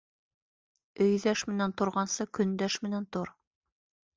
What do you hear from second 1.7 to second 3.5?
торғансы, көндәш менән тор.